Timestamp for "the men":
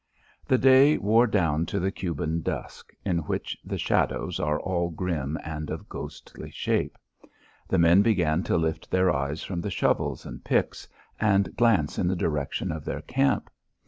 7.67-8.01